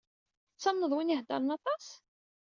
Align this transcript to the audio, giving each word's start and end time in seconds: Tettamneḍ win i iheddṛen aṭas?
Tettamneḍ 0.53 0.91
win 0.93 1.11
i 1.11 1.13
iheddṛen 1.15 1.53
aṭas? 1.57 1.85